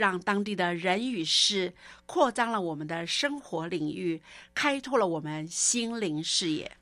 [0.00, 1.74] 让当地的人与事
[2.06, 4.18] 扩张了我们的生活领域，
[4.54, 6.72] 开拓了我们心灵视野。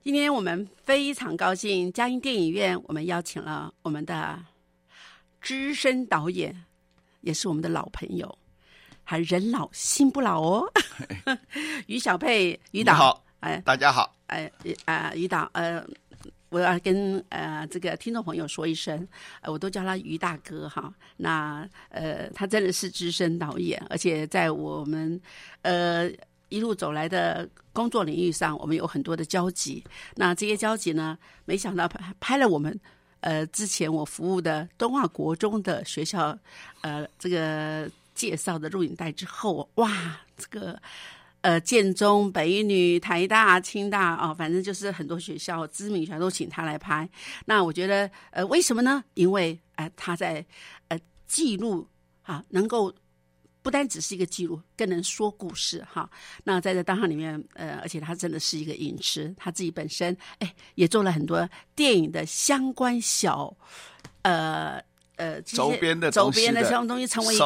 [0.00, 4.44] 今天我们非常高兴，嘉音电影院我们邀请了我们的
[5.42, 6.66] 资深导演，
[7.22, 8.38] 也是我们的老朋友，
[9.02, 10.72] 还人老心不老哦。
[11.88, 14.48] 于小佩，于导，好，哎，大家好，哎，
[14.84, 15.84] 啊，于导，呃。
[16.50, 19.06] 我要跟呃这个听众朋友说一声，
[19.42, 20.92] 呃，我都叫他于大哥哈。
[21.16, 25.20] 那呃，他真的是资深导演，而且在我们
[25.62, 26.10] 呃
[26.48, 29.84] 一路走来的工作领域上，我们有很多的交集。
[30.16, 32.78] 那这些交集呢，没想到拍拍了我们
[33.20, 36.38] 呃之前我服务的东华国中的学校
[36.80, 40.80] 呃这个介绍的录影带之后，哇，这个。
[41.40, 47.08] 呃，建中、北女、台大、清大啊，反正就是很多学校知名学校都请他来拍。
[47.46, 49.04] 那我觉得，呃，为什么呢？
[49.14, 50.44] 因为呃，他在
[50.88, 50.98] 呃
[51.28, 51.86] 记录
[52.22, 52.92] 啊，能够
[53.62, 56.10] 不单只是一个记录，更能说故事哈。
[56.42, 63.56] 那在这当上里面，呃，而且他真的是一个影痴，他自己本身哎也做了很多电影的相关小
[64.22, 64.82] 呃
[65.14, 67.38] 呃周边的周边的相关东西，成为一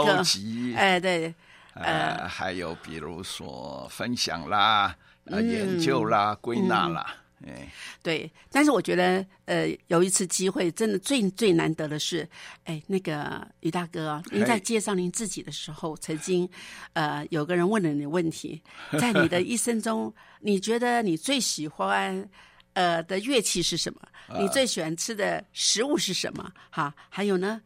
[0.72, 1.34] 个哎对。
[1.75, 4.94] 呃，还有比如说分享啦、
[5.25, 7.15] 研究啦、归纳啦，
[7.47, 7.69] 哎，
[8.03, 8.31] 对。
[8.50, 12.28] 但是我觉得，呃，有一次机会，真的最最难得的是，
[12.65, 16.49] 哎，那个于大哥，您在介绍您自己的时候，曾经，
[16.93, 18.62] 呃，有个人问了你问题，
[19.00, 22.28] 在你的一生中，你觉得你最喜欢
[22.75, 24.00] 呃的乐器是什么？
[24.38, 26.53] 你最喜欢吃的食物是什么？
[26.71, 27.61] 哈，还有呢？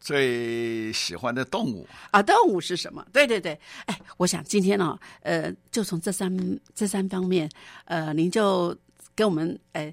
[0.00, 3.04] 最喜欢的动物啊，动物是什么？
[3.12, 6.30] 对对对，哎，我想今天呢，呃，就从这三
[6.74, 7.50] 这三方面，
[7.84, 8.76] 呃，您就
[9.14, 9.92] 跟我们哎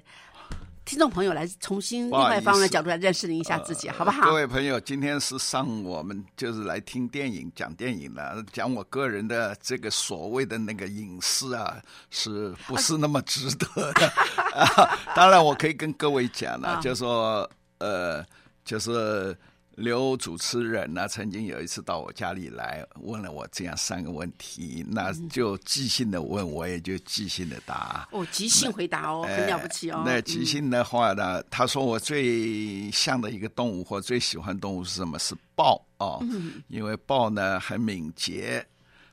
[0.84, 4.22] 听众朋友来重新另外一方面的角度来认识您一下自己，好不好？
[4.24, 11.76] 各位朋友，今天是上我们就是来听电影讲电影的，讲我个人的这个所谓的那个隐私啊，
[12.10, 14.12] 是不是那么值得的？
[15.16, 18.24] 当然，我可以跟各位讲了，就说呃，
[18.64, 19.36] 就是。
[19.76, 28.08] 刘主持人呢，曾经有一次到我家里来，问了我这样三个问题，那就即兴的问，我也就即兴的答。
[28.10, 30.02] 哦，即兴回答哦，很了不起哦。
[30.06, 35.18] 那即兴的话呢，他说我最像的一个动物或最喜欢动物是什么？
[35.18, 36.24] 是豹哦，
[36.68, 38.66] 因为豹呢很敏捷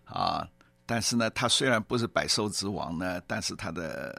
[0.06, 0.48] 啊，
[0.86, 4.18] 但是呢，它虽然不是百兽之王呢，但是它的。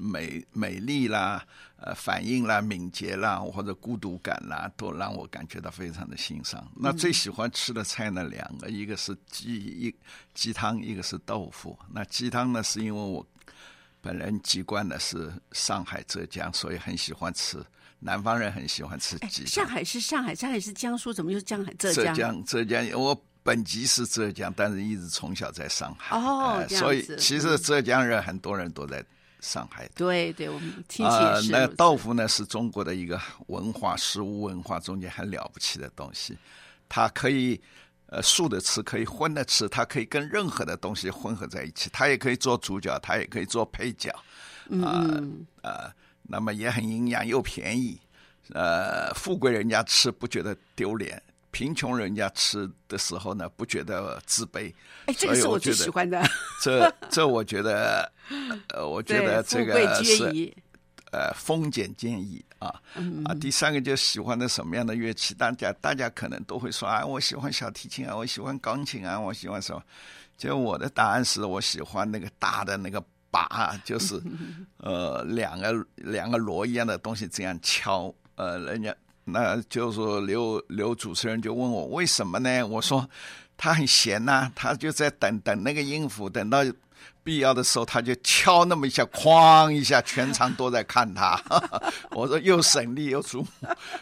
[0.00, 1.44] 美美丽啦，
[1.80, 6.68] 呃，反应啦，敏捷啦，或者孤独感啦，都让我感觉到非常的欣赏。
[6.74, 9.94] 那最喜欢吃的菜呢，两个，一个是鸡一
[10.34, 11.78] 鸡汤，一个是豆腐。
[11.92, 13.24] 那鸡汤呢，是因为我
[14.00, 17.64] 本人籍贯的是上海、浙江，所以很喜欢吃。
[18.00, 19.46] 南方人很喜欢吃鸡。
[19.46, 22.06] 上海是上海，上海是江苏，怎么又江海浙江？
[22.06, 26.16] 浙江，浙江，我本籍是浙江，但是一直从小在上海。
[26.16, 29.04] 哦，所以其实浙江人很多人都在。
[29.40, 29.92] 上海的。
[29.94, 36.36] 对对，我们亲戚啊、也是、那豆腐呢是中国的一个文化、食物文化中间很了不起的东西，
[36.88, 37.60] 它可以
[38.06, 45.92] 呃素的吃，可以荤的吃，它可以跟任何的东西混合在一起，它也可以做主角，它也可以做配角，啊嗯，呃，
[46.22, 48.00] 那么也很营养又便宜，
[48.54, 51.22] 呃，富贵人家吃不觉得丢脸。
[51.58, 54.72] 贫穷人家吃的时候呢，不觉得自卑。
[55.06, 56.22] 哎，这个是我喜欢的，
[56.62, 58.08] 这这，我觉得，
[58.68, 60.54] 呃，我觉得这个是。
[61.10, 63.34] 呃，丰俭建议啊嗯啊。
[63.34, 65.32] 第三个就喜欢的什么样的乐器？
[65.32, 69.82] 大家大家可能都会说啊，我喜欢小提琴啊，我喜欢钢琴啊，我喜欢什么？
[70.36, 74.22] 就我的答案是我喜欢那个大的那个把，就是
[74.76, 78.14] 呃两个两个锣一样的东西这样敲。
[78.34, 78.94] 呃，人家
[79.32, 82.66] 那就是说刘刘主持人就问我为什么呢？
[82.66, 83.08] 我说
[83.56, 86.64] 他很闲呐、他就在等等那个音符，等到。
[87.24, 91.38] 必要的时候，他就敲那么一下，哐一下，全场都在看他。
[92.12, 93.48] 我说又省力又注目。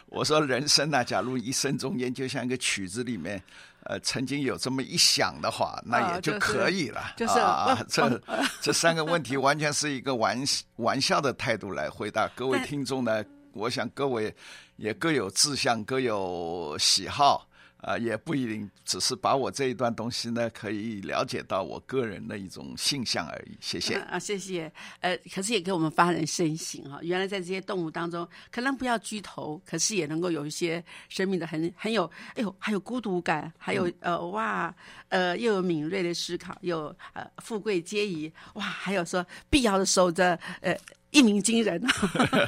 [0.07, 3.43] 我说人生呢、假如一生中间就像一个曲子里面，
[3.83, 7.15] 呃，曾经有这么一响的话，那也就啊就是可以了。
[7.17, 8.23] 就是啊，嗯这
[8.63, 10.41] 这三个问题完全是一个玩
[10.77, 12.29] 玩笑的态度来回答。
[12.37, 13.25] 各位听众呢，
[13.57, 14.35] 我想各位
[14.77, 17.49] 也各有志向，各有喜好。
[17.83, 23.57] 啊、也不一定只是把我这一段东西呢，可以了解到我个人的一种性向而已。
[23.61, 23.95] 谢谢。
[23.95, 24.73] 啊，谢谢。
[24.99, 34.75] 呃，可是也给我们发人深省哈、原来在这些动物当中，可能不要居头，可是也能够有一些生命的很很有，哎呦，还有孤独感，还有、呃哇，
[35.11, 40.77] 呃又有敏锐的思考，有呃富贵皆宜，哇，还有说必要的时候的呃。
[41.17, 41.83] 一鸣惊人，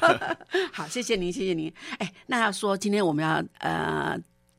[0.71, 1.73] 好，谢谢您，谢谢您。
[1.99, 4.15] 哎，那要说今天我们要呃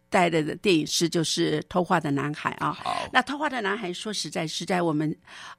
[0.10, 5.16] 带的电影是就是《偷画的男孩》啊，好，那《偷画的男孩》说实在是在我们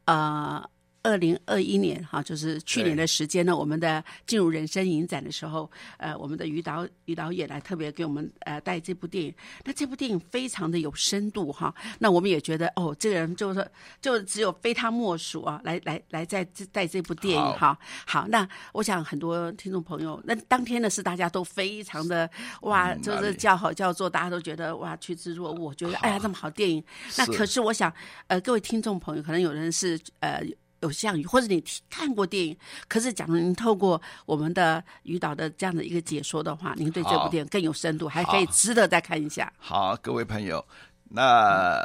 [0.06, 0.60] 呃
[1.02, 9.34] 二零二一年哈，就是去年的时间呢，我们的进入人生影展的时候，呃，我们的于导于导演来特别给我们呃带这部电影。
[9.64, 13.70] 那这部电影非常的有深度哈，那我们也觉得哦，这个人就是
[14.00, 17.78] 就只有非他莫属啊，来来来在这带这部电影哈。
[18.06, 22.30] 好，那我想很多听众朋友，那当天呢是大家都非常的
[22.62, 25.64] 哇，就是叫好叫座，大家都觉得哇趋之若鹜。
[25.64, 26.84] 我觉得哎呀，这么好电影，
[27.16, 27.92] 那可是我想，
[28.26, 30.42] 呃，各位听众朋友，可能有人是呃
[30.80, 32.56] 有项羽，或者你看过电影，
[32.88, 39.52] 可是假如您透过我们的于导的这样的一个解说的话，您对这部电影更有深度，还可以值得再看一下。
[39.58, 40.64] 好，各位朋友，
[41.08, 41.78] 那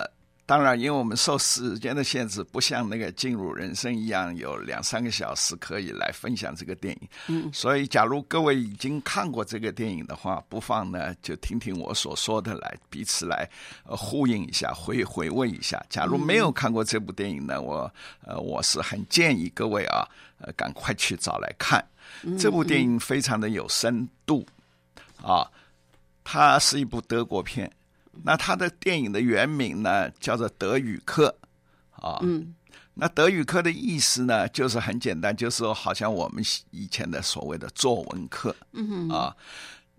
[0.47, 7.09] 当然，因为我们受时间的限制，不像那个进入人生一样有两三个小时可以来分享这个电影。
[7.27, 13.49] 嗯，所以假如各位已经看过这个电影的话，不妨呢就听听我所说的来，彼此来
[13.85, 15.83] 呃呼应一下，回回味一下。
[15.89, 17.91] 假如没有看过这部电影呢，我
[18.23, 20.07] 呃我是很建议各位啊，
[20.37, 21.83] 呃赶快去找来看。
[22.37, 24.45] 这部电影非常的有深度
[25.23, 25.49] 啊，
[26.23, 27.71] 它是一部德国片。
[28.23, 31.35] 那他的电影的原名呢，叫做《德语课》
[32.05, 32.19] 啊。
[32.21, 32.55] 嗯，
[32.95, 38.55] 那德语课的意思呢，就是很简单，就是说好像我们以前的所谓的作文课。
[38.73, 39.35] 嗯啊。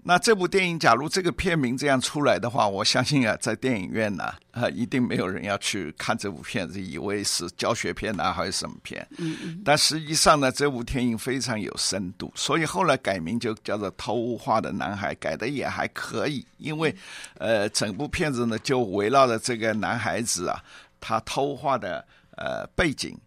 [0.09, 9.05] 那这部电影，假如这个片名这样出来的话，我相信啊，在电影院呢，啊，一定没有人要去看这部片子，以为是教学片啊，还是什么片。
[9.19, 9.61] 嗯嗯。
[9.65, 16.95] 但实际上呢，这部电影非常有深度，所以后来改名就叫做《偷画的男孩》，改的也还可以，因为，
[17.39, 20.63] 呃，整部片子呢就围绕着这个男孩子啊，
[21.01, 23.19] 他偷画的呃背景、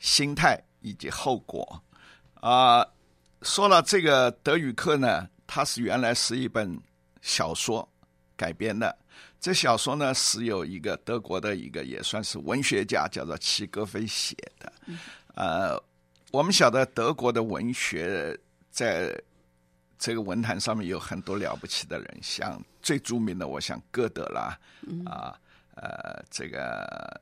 [0.00, 1.80] 心态以及后果。
[2.40, 2.84] 啊、
[3.42, 5.28] 说了这个德语课呢。
[5.54, 6.76] 它是原来是一本
[7.22, 7.88] 小说
[8.36, 8.98] 改编的，
[9.38, 14.72] 这小说呢是有一个德国的一个也算是文学家叫做齐格飞写的。
[15.36, 15.80] 呃，
[16.32, 18.36] 我们晓得德国的文学
[18.72, 19.16] 在
[19.96, 24.58] 这个文坛上面有很多了不起的人，像最著名的，我想歌德啦，
[25.06, 25.38] 啊
[25.76, 27.20] 呃这个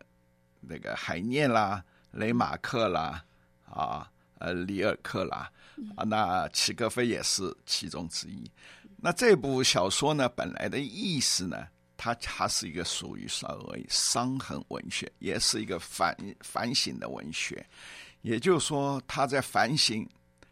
[0.59, 3.23] 那个海涅啦、雷马克啦，
[3.67, 5.53] 啊呃里尔克啦。
[5.97, 8.51] 啊，那齐格飞也是其中之一。
[8.97, 17.67] 那这部小说呢，本来的意思呢，它它是一个属于稍微伤痕文学，也是一个反反省的文学。
[18.21, 20.09] 也就是说，他在反省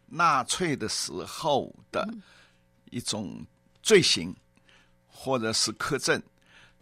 [0.07, 2.05] 纳粹的时候的
[2.89, 3.45] 一种
[3.81, 4.35] 罪行，
[5.07, 6.21] 或者是苛政。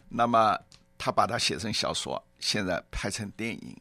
[0.08, 0.58] 那么
[0.98, 3.80] 他把它写成小说，现在拍成电影。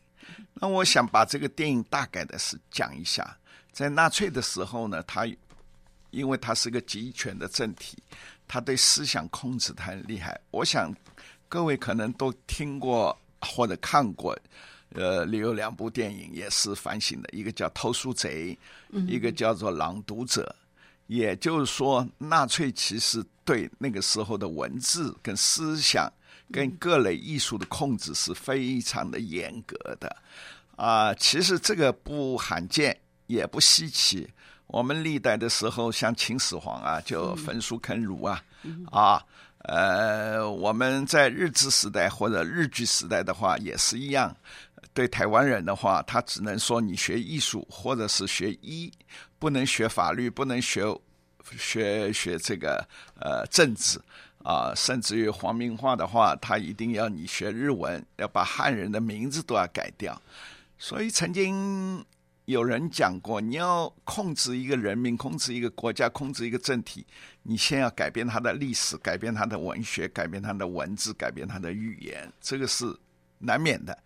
[0.53, 3.35] 那我想把这个电影大概的是讲一下。
[3.79, 5.25] 在纳粹的时候呢，他
[6.11, 7.97] 因为他是个集权的政体，
[8.45, 10.37] 他对思想控制的很厉害。
[10.51, 10.93] 我想
[11.47, 14.37] 各位可能都听过或者看过，
[14.89, 18.57] 呃，里有两部电影也是反省的，一个叫《偷书贼》，
[19.07, 20.53] 一个叫做《朗读者》。
[21.07, 26.11] 也就是说，纳粹其实对那个时候的文字跟思想
[26.51, 30.13] 跟各类艺术的控制是非常的严格的。
[30.75, 34.27] 啊，其实这个不罕见，也不稀奇。
[34.65, 38.43] 我们历代的时候，像秦始皇啊，就焚书坑儒啊，
[38.91, 39.23] 啊，
[39.59, 44.35] 呃，我们在日治时代或者日据时代的话，也是一样。
[44.93, 48.91] 对台湾人的话，他只能说你学艺术或者是学医，
[49.37, 50.83] 不能学法律，不能学
[51.57, 52.85] 学学这个
[53.19, 53.99] 呃政治
[54.43, 60.19] 啊，甚至于皇明化的话，他一定要你学日文，要把汉人的名字都要改掉。
[60.77, 62.03] 所以曾经
[62.51, 67.05] 有人讲过，你要控制一个人民，控制一个国家，控制一个政体，
[67.43, 72.85] 你先要改变他的历史，改变他的文学，改变他的文字，改变他的语言，这个是。
[73.41, 73.97] 难免的。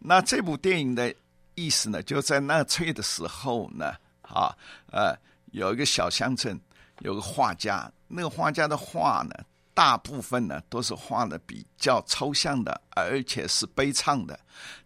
[0.00, 1.14] 那这部电影的
[1.54, 4.50] 意思呢，就在纳粹的时候呢，啊，
[4.90, 5.16] 呃，
[5.52, 6.60] 有一个小乡镇，
[6.98, 9.44] 有个画家，那个画家的画呢，
[9.74, 14.38] 大部分呢都是画的比较抽象的，而且是悲怆的。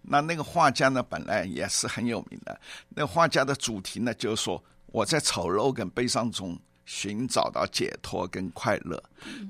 [0.03, 2.61] 那那个画家呢，本来也是很有名的。
[2.89, 9.03] 那画家的主题呢，就是说我在丑陋跟悲伤中寻找到解脱跟快乐。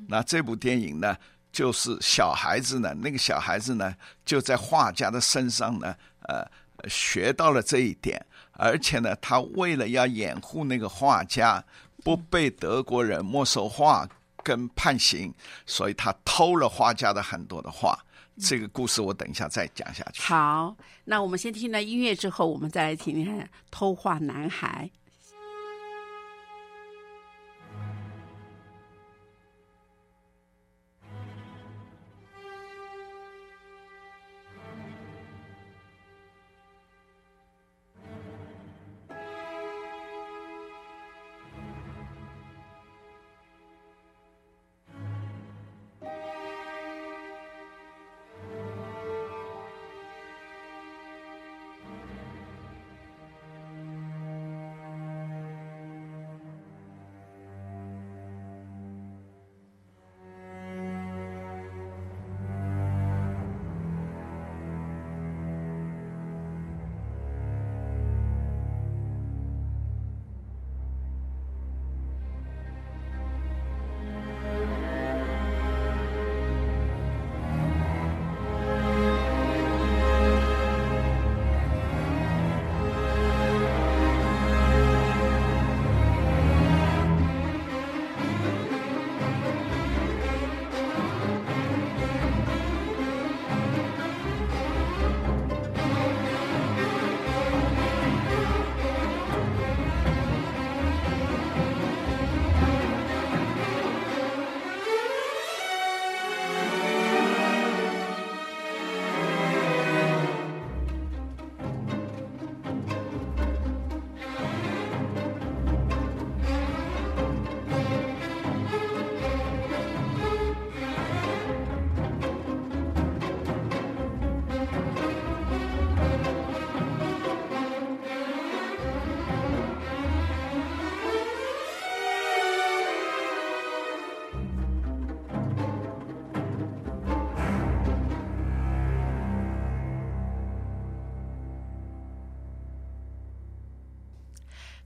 [0.09, 1.17] 那这部电影呢？
[1.53, 6.47] 就是小孩子呢，那个小孩子呢，就在画家的身上呢，呃，
[6.87, 11.65] 学到了这一点，而且呢，他为了要掩护那个画家
[12.05, 14.07] 不被德国人没收画
[14.47, 15.35] 跟判刑，
[15.67, 17.99] 所以他偷了画家的很多的画。
[18.39, 20.23] 这个故事我等一下再讲下去。
[20.23, 20.77] 好，
[21.07, 24.89] 那我们先听了音乐之后，我们再来听听偷画男孩。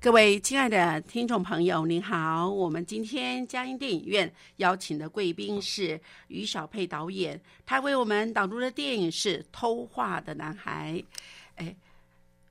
[0.02, 2.49] 各位亲爱的听众朋友，您好！
[2.49, 10.95] 我们今天嘉音电影院邀请的贵宾是于小佩导演，他为我们导入的电影是《偷画的男孩》。
[11.57, 11.76] 哎，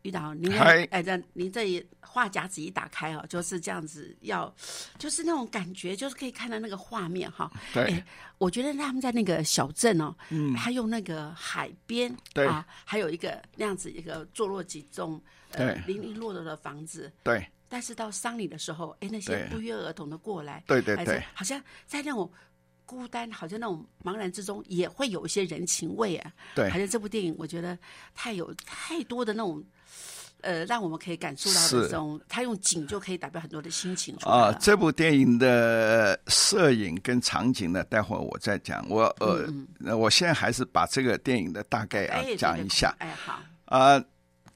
[0.03, 1.83] 于导，您哎，这您这
[2.19, 4.53] 画夹子一打开哦，就是这样子，要
[4.97, 7.49] 就是那种感觉，就是可以看到那个画面哈。
[7.73, 8.03] 对，
[8.37, 15.21] 我觉得他们在那个小镇哦，嗯，他用那个海边，对啊，还有一个那样子一个坐落几栋。
[15.51, 17.09] 对，零零落落的房子。
[17.23, 21.57] 对，但是到丧礼的时候，哎，那些不约而同的过来，对对对，好像
[21.87, 22.29] 在那种
[22.85, 26.33] 孤单，好像那种茫然之中，也会有一些人情味啊。
[26.53, 27.77] 对，好像这部电影，我觉得
[28.13, 29.63] 太有太多的那种，
[30.41, 34.15] 呃，让我们可以感受到这种，他用景就可以代表很多的心情。
[34.21, 38.85] 啊，这部电影的摄影跟场景呢，待会儿我再讲。
[38.89, 42.95] 我呃，我现在还是把这个电影的大概啊讲一下。
[42.99, 43.41] 哎，好。
[43.65, 44.03] 啊。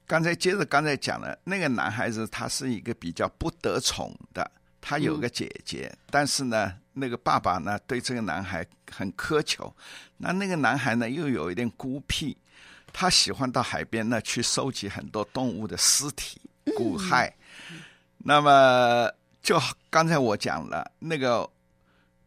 [0.05, 9.73] 刚才接着刚才讲了，那个男孩子他是一个比较不得宠的，他有个姐姐，但是呢，那个爸爸呢对这个男孩很苛求，
[10.17, 12.37] 那那个男孩呢又有一点孤僻，
[12.93, 16.39] 他喜欢到海边呢去收集很多动物的尸体、
[16.77, 17.29] 骨骸。
[18.19, 19.59] 那么，就
[19.89, 21.49] 刚才我讲了，那个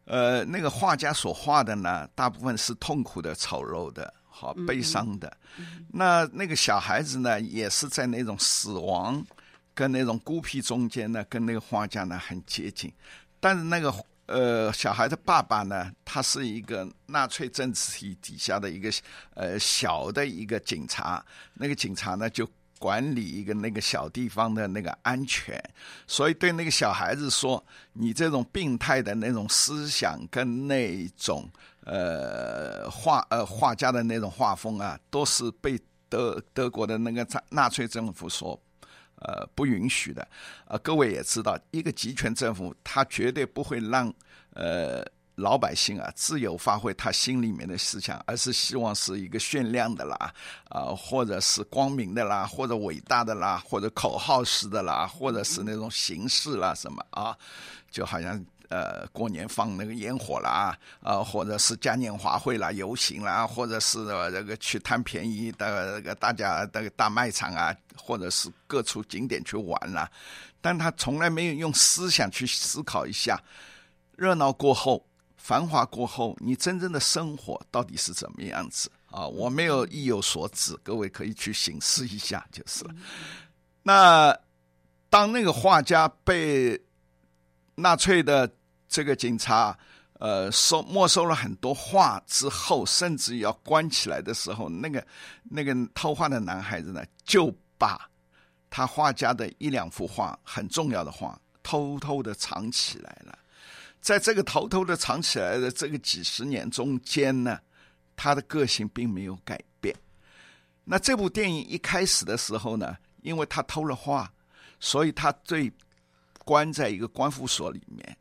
[0.04, 5.35] 呃，那个画家所画的呢，大部分是痛苦的、丑陋的、好悲伤的。
[5.88, 9.25] 那那个小孩子呢，也是在那种死亡
[9.73, 12.92] 跟那种孤僻中间呢，跟那个画家呢很接近。
[13.40, 13.94] 但是那个
[14.26, 18.92] 呃，小孩的爸爸呢，他是一个纳粹政治体底下的一个
[19.35, 22.49] 呃小的一个警察，那个警察呢就。
[22.78, 25.59] 管理一个那个小地方的那个安全，
[26.06, 27.64] 所以对那个小孩子说
[27.95, 31.49] ：“你这种病态的那种思想跟那种
[31.85, 35.80] 呃画呃画家的那种画风啊，都是被
[36.11, 38.61] 德德国的那个纳粹政府所
[39.20, 40.26] 呃不允许的。
[40.66, 44.12] 啊，各位也知道，一个集权政府，他绝对不会让
[44.54, 45.04] 呃。”
[45.37, 50.32] 老百姓啊，自由发挥他心里面的思想，而是希望是一个炫亮的啦，
[50.70, 57.37] 啊，或者是光明的啦，或者伟大的啦，或者口号式的啦，或者是那种形式啦，什么啊，
[57.90, 70.11] 就好像呃过年放那个烟火啦，啊，或者是嘉年华会啦、游行啦，或者是这个去贪便宜的这个大家这个大卖场啊，或者是各处景点去玩啦，
[70.61, 73.40] 但他从来没有用思想去思考一下，
[74.16, 75.04] 热闹过后。
[75.38, 79.25] 繁华过后，你真正的生活到底是怎么样子啊？
[79.25, 82.90] 我没有意有所指，各位可以去醒思一下就是了。
[83.85, 84.37] 那
[85.08, 86.76] 当那个画家被
[87.76, 88.50] 纳粹的
[88.88, 89.78] 这个警察
[90.14, 95.06] 呃收没收了很多画之后，甚至要关起来的时候，那个
[95.45, 98.11] 那个偷画的男孩子呢，就把
[98.71, 103.38] 他画家的一两幅画很重要的画偷偷的藏起来了。
[104.00, 107.59] 在这个偷偷的藏起来的这个几十年中间呢，
[108.16, 109.95] 他的个性并没有改变。
[110.85, 114.33] 那这部电影一开始的时候呢，因为他偷了画，
[114.78, 115.71] 所以他被
[116.46, 118.16] 关在一个关护所里面。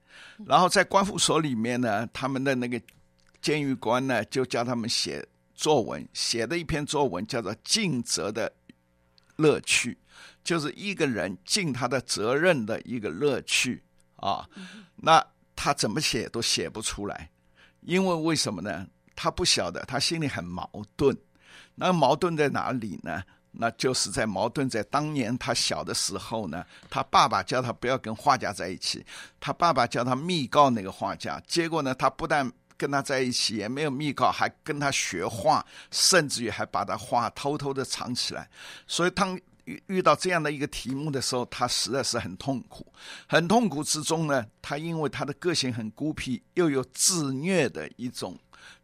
[0.46, 2.82] 然后在关护所里面呢，他们的那个
[3.41, 8.52] 监狱官呢，就叫他们写作文，写的一篇作文叫做《尽责的
[9.36, 9.93] 乐趣》，
[10.43, 13.84] 就是一个人尽他的责任的一个乐趣
[14.15, 14.50] 啊。
[14.95, 15.23] 那
[15.56, 17.30] 他怎么写都写不出来，
[17.82, 18.88] 因为为什么呢？
[19.15, 21.15] 他不晓得，他心里很矛盾。
[21.76, 23.21] 那矛盾在哪里呢？
[23.58, 29.06] 那就是在矛盾在当年他小的时候呢，他爸爸叫他不要跟画家在一起，
[29.39, 38.50] 他爸爸叫他密告那个画家，结果呢，他不但跟他在一起，也没有密告，还跟他学画，甚至于还把他画偷偷的藏起来。
[38.86, 42.86] 所以当遇遇到这样的一个题目的时候，他实在是很痛苦，
[43.28, 48.38] 很痛苦之中呢，他因为他的个性很孤僻，又有自虐的一种，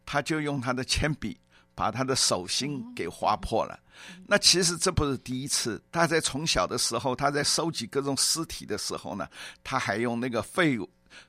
[0.06, 1.38] 他就用他的铅笔
[1.74, 3.78] 把他的手心给划破了。
[4.26, 9.28] 那其实这不是第一次，他在从小的时候，他在收集各种尸体的时候呢，
[9.62, 10.78] 他还用那个废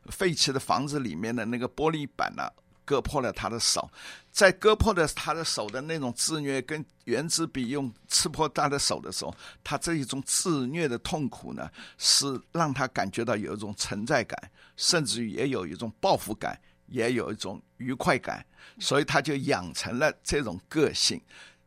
[0.09, 2.43] 废弃的房子里面的那个玻璃板呢。
[2.85, 3.89] 割破了他的手，
[4.29, 14.37] 在割破的他的手的那种自虐，跟原子笔用刺破他的手的时候，他这一种自虐的痛苦呢，是让他感觉到有一种存在感，
[14.75, 16.59] 甚至于也有一种报复感，
[16.93, 18.45] 也有一种愉快感，
[18.79, 21.19] 所以他就养成了这种个性。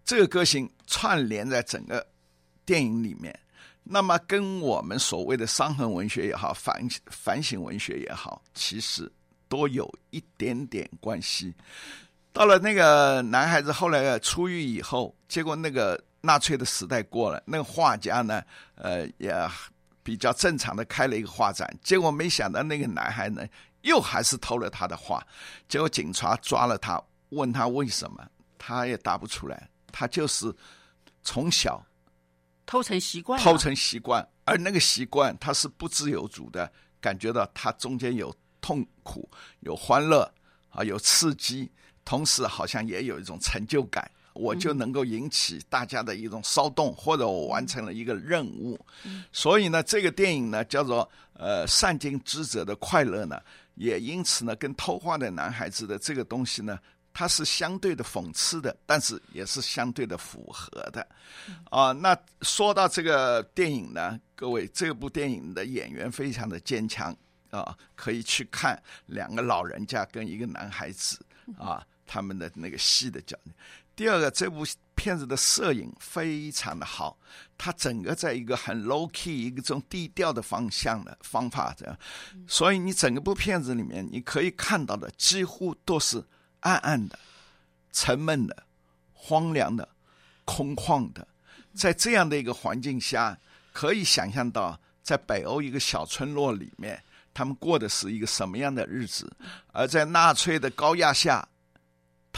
[0.05, 2.07] 这个个性串联在整个
[2.65, 3.39] 电影里面，
[3.83, 9.13] 那么跟我们所谓的伤痕文学也好，反反省文学也好，其实。
[9.49, 11.55] 都有一点点关系。
[12.33, 18.43] 到了那个男孩子后来出狱以后，结果那个纳粹的时代过了，那个画家呢，
[18.75, 19.33] 呃，也
[20.03, 21.73] 比较正常的开了一个画展。
[21.81, 23.47] 结果没想到那个男孩呢，
[23.87, 25.27] 又还是偷了他的画。
[25.67, 28.23] 结果警察抓了他，问他为什么，
[28.59, 29.69] 他也答不出来。
[29.91, 30.55] 他就是
[31.23, 31.83] 从小
[32.67, 36.71] 偷成习惯，偷成习惯，而那个习惯他是不知有主的，
[37.01, 38.35] 感觉到他中间有。
[38.59, 40.29] 痛苦有欢乐
[40.71, 41.71] 啊，有刺激，
[42.05, 48.77] 同时好像也有一种成就感，我就能够引起大家的一种骚动，或者我完成了一个任务。
[49.31, 53.41] 所以呢，这个电影呢叫做呃善尽职责的快乐呢，
[53.77, 56.79] 也因此呢跟偷画的男孩子的这个东西呢，
[57.15, 61.07] 它是相对的讽刺的，但是也是相对的符合的。
[61.71, 67.17] 啊，那说到这个电影呢，各位这部电影的演员非常的坚强。
[67.51, 71.25] 啊，可以去看两个老人家跟一个男孩子
[71.57, 73.39] 啊，他们的那个戏的角。
[73.97, 74.63] 第二个，这部
[74.95, 77.19] 片子的摄影非常的好，
[77.57, 81.99] 它整个在一个很 low key 一个这种低调的方向的方法这样，
[82.47, 86.23] 所以你整个部片子里面你可以看到的几乎都是
[86.61, 87.19] 暗暗的、
[87.91, 88.65] 沉闷的、
[89.15, 89.89] 荒凉的，
[90.45, 91.27] 空旷的。
[91.75, 93.39] 在这样的一个环境下，
[93.73, 99.27] 可以想象到，在北欧一个小村落里面，他们过的是一个什么样的日子；
[99.73, 101.47] 而在纳粹的高压下，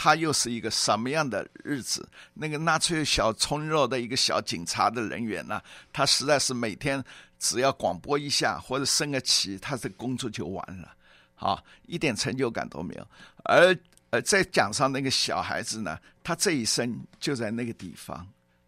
[0.01, 2.07] 他又是一个什么样的日子？
[2.33, 5.61] 那个纳粹小村落的一个小警察的人员呢？
[5.91, 7.03] 他实在是每天
[7.37, 10.95] 只要广播一下或者升个旗，他的工作就完了，
[11.35, 13.05] 啊，一点成就感都没有。
[13.43, 13.77] 而
[14.09, 18.25] 而再讲上那个小孩子呢，他这一生就在那个地方，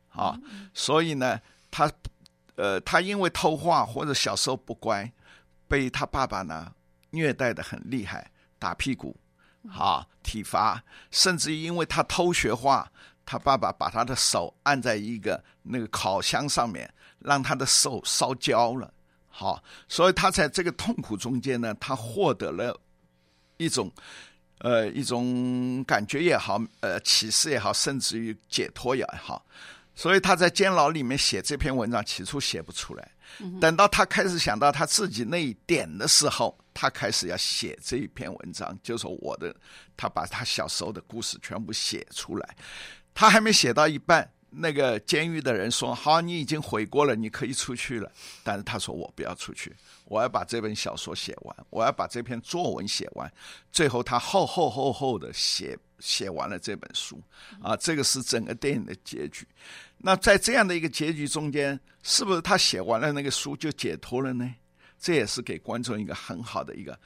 [0.09, 0.37] 啊，
[0.73, 1.39] 所以呢，
[1.71, 1.89] 他
[2.57, 5.09] 呃，他因为偷画或者小时候不乖，
[5.69, 6.73] 被他爸爸呢
[7.11, 9.15] 虐待的很厉害，打屁股。
[9.69, 12.91] 啊，体罚，甚至于因为他偷学画，
[13.25, 18.91] 他爸爸把他的手按在一个那个烤箱上面，让他的手烧焦了。
[19.29, 22.77] 好，所以他在这个痛苦中间呢，他获得了
[23.57, 23.91] 一种
[24.57, 29.45] 呃一种感觉也好，呃启示也好，甚至于解脱也好。
[29.93, 33.11] 所以他在监牢里面写这篇文章，起初写不出来，
[33.59, 36.57] 等到他开始想到他自己那一点的时候。
[36.73, 39.53] 他开始要写这一篇文章，就是我的，
[39.97, 42.55] 他把他小时候的故事全部写出来。
[43.13, 48.09] 他还没写到一半，那个监狱的人说：“好，你已经悔过了，你可以出去了。”
[48.41, 53.29] 但是他说：“我不要出去，我要把这本小说写完，我要把这篇作文写完。”
[53.69, 57.21] 最后，他厚厚厚厚的写写完了这本书。
[57.61, 59.45] 啊，这个是整个电影的结局。
[60.03, 64.53] 那在这样的一个结局中间，是不是他写完了那个书就解脱了呢？
[64.99, 66.99] 这也是给观众一个很好的一个，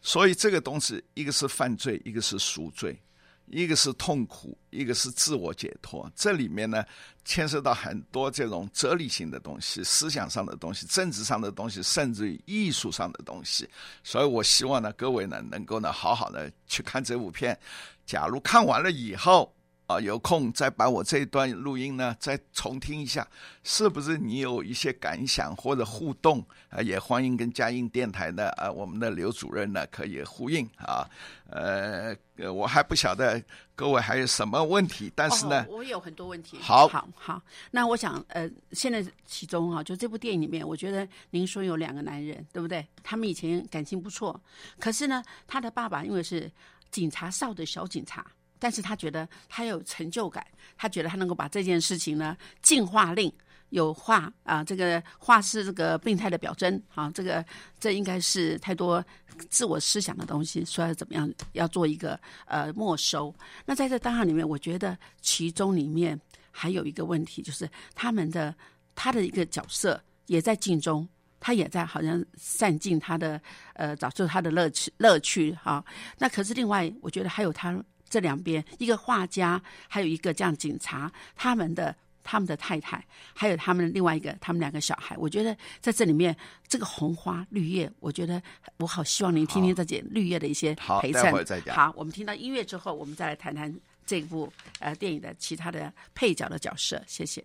[0.00, 3.00] 所以这个东西，一个是犯罪，一个是赎罪，
[3.46, 6.10] 一个是痛苦，一个是自我解脱。
[6.16, 6.84] 这里面呢，
[7.24, 13.68] 牵涉到很多这种哲理性的东西、思想上的东西、政治上的东西，甚至于艺术上的东西。
[14.02, 17.58] 所以我希望呢，各位呢，能够呢，好好的去看这部片。
[18.04, 19.52] 假如看完了以后，
[19.86, 23.26] 啊，有空再把我这一段录音呢再重听一下，
[23.62, 26.82] 是不是你有一些感想或者互动啊？
[26.82, 31.08] 也欢迎跟佳音电台的啊，我们的刘主任呢可以呼应啊。
[31.48, 32.16] 呃，
[32.52, 33.40] 我还不晓得
[33.76, 36.58] 各位还有什么问题，但是呢，我有很多问题。
[36.60, 37.40] 好，好，好。
[37.70, 42.84] 那我想，呃，现在其中啊，就这部电影里面，我觉得您说有两个男人，对不对？
[43.04, 44.40] 他们以前感情不错，
[44.80, 46.50] 可是呢，他的爸爸因为是
[46.90, 48.26] 警察少的小警察。
[48.58, 53.32] 但是他觉得他有成就感，他觉得他能够把这件事情呢进化令
[53.70, 57.44] 有画啊，这个画是这个病态的表征啊，这个
[57.80, 59.04] 这应该是太多
[59.50, 63.34] 自我思想的东西，说要怎么样要做一个呃没收。
[63.64, 66.18] 那在这档案里面，我觉得其中里面
[66.50, 68.54] 还有一个问题，就是他们的
[68.94, 71.06] 他的一个角色也在镜中，
[71.40, 73.40] 他也在好像散尽他的
[73.74, 75.84] 呃找出他的乐趣乐趣哈。
[76.18, 77.76] 那可是另外，我觉得还有他。
[78.08, 88.42] 这两边，一个画家，还有一个这样警察，他们的他们的太太，还有他们另外一个他们两个小孩，我觉得在这里面，这个红花绿叶，我觉得
[88.78, 91.32] 我好希望您听听这件绿叶的一些陪衬。
[91.68, 93.72] 好，我们听到音乐之后，我们再来谈谈
[94.04, 97.02] 这部呃电影的其他的配角的角色。
[97.06, 97.44] 谢谢。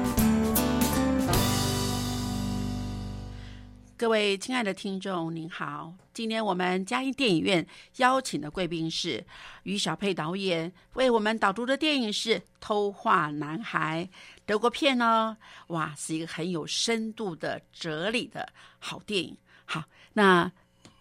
[4.01, 5.93] 各位亲爱的听众，您好！
[6.11, 7.63] 今天我们嘉义电影院
[7.97, 9.23] 邀请的贵宾是
[9.61, 14.09] 于小佩导演，为我们导读的电影是《偷画男孩》，
[14.43, 15.37] 德国片呢，
[15.67, 19.37] 哇，是一个很有深度的哲理的好电影。
[19.65, 19.83] 好，
[20.13, 20.51] 那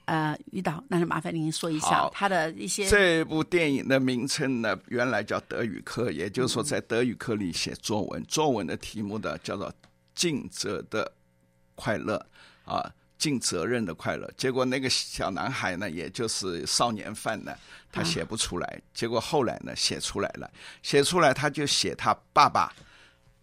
[0.05, 9.73] 呃，于导，那就麻烦您说一下好他的一些这部电影的名称呢，原来叫德语课，也就是说在德语课里写作文，作文的题目呢叫做
[10.15, 11.11] “尽责的
[11.75, 12.27] 快乐”
[12.71, 14.31] 啊，尽责任的快乐。
[14.37, 17.53] 结果那个小男孩呢，也就是少年犯呢，
[17.91, 20.51] 他写不出来，结果后来呢写出来了，
[20.83, 22.73] 写出来他就写他爸爸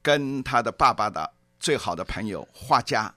[0.02, 3.14] 跟他的爸爸的最好的朋友画家。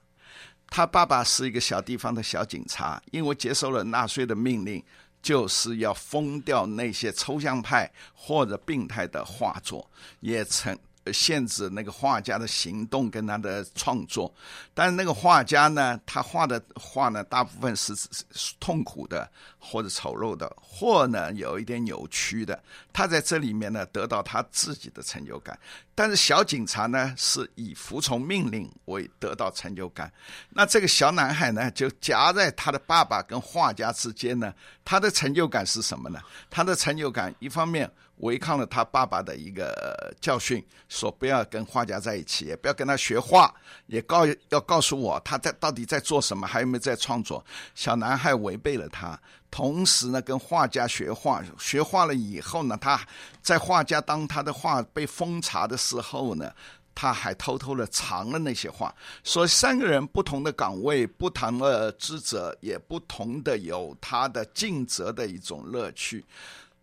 [0.73, 4.81] 他爸爸是一个小地方的小警察，因为接受了纳粹的命令，
[5.21, 9.89] 就是要封掉那些抽象派或者病态的画作，
[10.21, 10.79] 也曾呃
[11.13, 14.33] 限制那个画家的行动跟他的创作。
[14.73, 22.61] 但是那个画家呢，他画的画呢，大部分是是是痛苦的，或者丑陋的，或呢有一点扭曲的。
[22.93, 25.57] 他在这里面呢，得到他自己的成就感。
[25.93, 30.11] 但是小警察呢，是以服从命令为得到成就感。
[30.49, 36.19] 那这个小男孩呢，就夹在他的爸爸跟画家之间呢，他的成就感是什么呢？
[36.49, 37.89] 他的成就感一方面
[38.21, 43.53] 违抗了他爸爸的一个教训，说不要跟画家在一起，也不要跟他学画，
[43.87, 47.43] 也告要告诉我他在到底在做什么，还有没有在创作。
[47.75, 52.99] 小男孩违背了他，同时呢，跟画家学画，学画了以后呢，他
[53.41, 56.53] 在画家当他的画被封查的时候呢，
[56.93, 58.93] 他还偷偷的藏了那些画。
[59.23, 66.23] 所以三个人不同的岗位，不同的职责，也不同的有他的尽责的一种乐趣。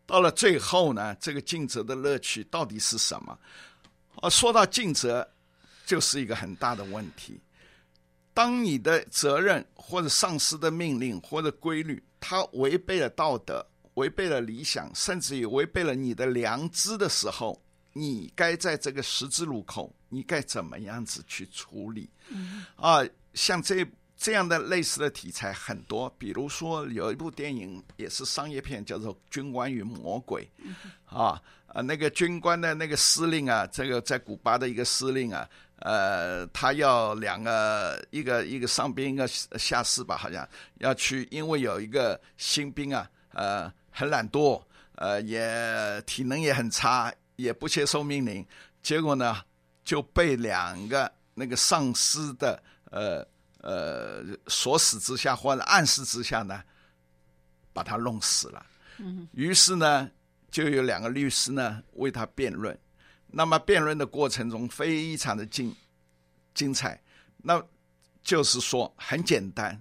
[0.09, 3.39] 到了最后呢，这个尽责的乐趣到底是什么？
[4.23, 5.29] 啊，说到尽责，
[5.85, 7.39] 就是一个很大的问题。
[8.33, 13.63] 当你的责任或者上司的命令或者规律，它违背了道德，
[13.95, 22.09] 违背了理想，甚至于违背了你的良知的时候，你该在这个十字路口，你该怎么样子去处理？
[22.77, 23.87] 啊，像这
[24.19, 30.47] 这样的类似的题材很多，比如说有一部电影也是商业片，叫做《军官与魔鬼》，
[31.17, 40.47] 啊啊，那个军官的那个司令啊，这个在古巴的一个司令啊，呃，他要两个一个一个上兵一个下士吧，好像
[40.79, 44.61] 要去，因为有一个新兵啊，呃，很懒惰，
[44.97, 48.45] 呃，也体能也很差，也不接受命令，
[48.83, 49.41] 结果呢
[49.85, 53.25] 就被两个那个上司的呃
[53.59, 56.63] 呃唆使之下或者暗示之下呢，
[57.73, 58.65] 把他弄死了。
[59.33, 60.11] 于是呢，
[60.51, 62.79] 就有两个律师呢为他辩论。
[63.31, 65.75] 那么辩论的过程中非常的精
[66.55, 67.01] 精彩，
[67.37, 67.63] 那
[68.23, 69.81] 就是说很简单，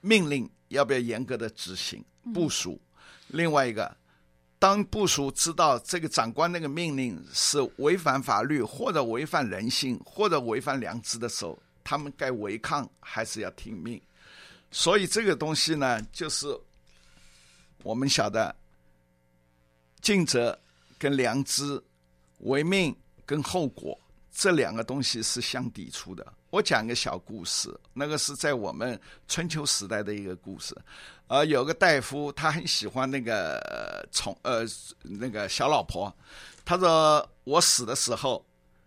[0.00, 2.04] 命令要不要严格的执行
[2.34, 2.80] 部署？
[3.28, 3.96] 另外一个，
[4.58, 14.00] 当部署知道这个长官那个命令是违反法律或者违反人性或者违反良知的时候，他们该违抗还是要听命？
[14.70, 16.46] 所以这个东西呢，就是
[17.82, 18.54] 我们晓得
[20.00, 20.58] 尽责
[20.98, 21.82] 跟良知、
[22.38, 23.98] 违命跟后果
[24.32, 26.32] 这两个东西是相抵触的。
[26.50, 30.76] 我讲个小故事，那个是在我们春秋时代的一个故事。
[31.28, 34.64] 呃，有个大夫，他很喜欢那个呃宠呃
[35.00, 36.14] 那个小老婆，
[36.64, 38.44] 他说我死的时候，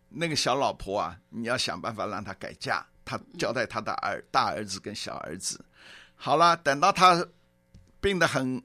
[0.09, 2.85] 那个小老婆啊，你要想办法让她改嫁。
[3.07, 5.63] 他交代他的儿大儿子跟小儿子。
[6.15, 7.23] 好了，等到他
[8.01, 8.59] 病得很、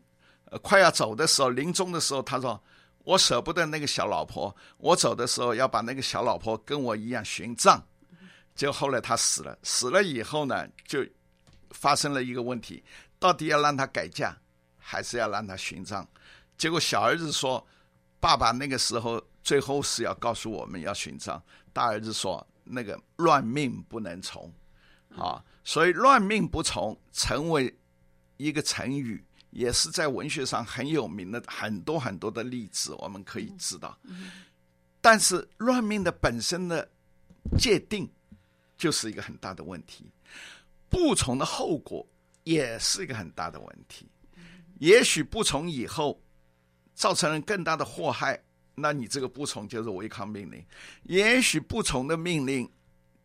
[0.62, 2.58] 快要走的时候，临终的时候，他说
[3.04, 7.86] ：“我舍不得那个小老婆，我走的时候要把那个小老婆跟我一样殉葬。”
[8.56, 11.04] 结果后来他死了，死了以后呢，就
[11.72, 12.82] 发生了一个问题：
[13.18, 14.34] 到底要让他改嫁，
[14.78, 16.08] 还是要让他殉葬？
[16.56, 17.66] 结果小儿子说
[18.18, 24.52] ：“爸爸那个时候最后是要告诉我们要殉葬。”大儿子说：“那个乱命不能从。”
[25.18, 27.76] 啊，所以乱命不从成为
[28.36, 33.98] 一个成语，也是在文学上很有名的很多很多的例子，我们可以知道。
[35.00, 36.88] 但是乱命的本身的
[37.58, 38.08] 界定
[38.78, 40.08] 就是一个很大的问题，
[40.88, 42.06] 不从的后果
[42.44, 44.06] 也是一个很大的问题。
[44.78, 46.22] 也许不从以后
[46.94, 48.40] 造成了更大的祸害，
[48.80, 50.64] 那你这个不从就是违抗命令。
[51.04, 52.70] 也许不从的命令，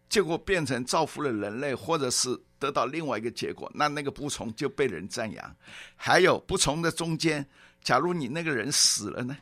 [0.09, 5.55] 结果变成造福了人类，或者是得到另外一个结果，那那个不从就被人赞扬。
[5.95, 7.45] 还有不从的中间，
[7.81, 9.37] 假如你那个人死了呢？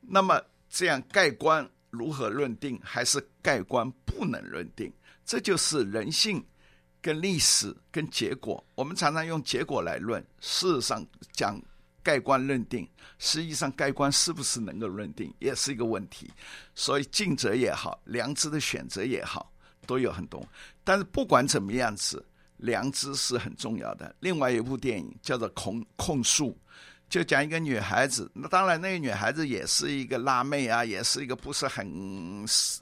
[0.00, 4.92] 那么这样盖棺如何论定，还是盖棺不能论定？
[5.24, 6.44] 这就是人性。
[7.04, 10.24] 跟历史跟结果，我们常常用结果来论。
[10.38, 11.60] 事实上讲
[12.02, 12.88] 盖棺论定，
[13.18, 16.30] 实际上盖棺是不是能够认定，也是一个问题。
[16.74, 19.52] 所以尽责也好，良知的选择也好，
[19.86, 20.46] 都有很多。
[20.84, 22.24] 但是不管怎么样子，
[22.58, 24.14] 良知是很重要的。
[24.20, 26.50] 另外一部电影叫做《控控诉》。
[27.08, 31.86] 就讲一个女孩子，那当然那个女孩子也是一个辣妹啊，也是一个不是很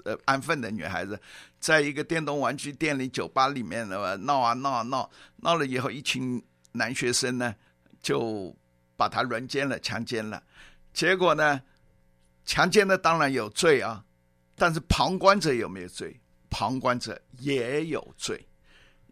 [0.04, 1.20] 呃安分的女孩子，
[1.58, 7.52] 在一个电动玩具店里、酒吧里面的闹啊闹啊闹，闹了以后，一群男学生呢
[8.00, 8.56] 就
[9.00, 10.42] 把他轮奸了、强奸了，
[10.92, 11.58] 结果呢，
[12.44, 14.04] 强奸的当然有罪啊，
[14.54, 16.20] 但是旁观者有没有罪？
[16.50, 18.46] 旁观者也有罪，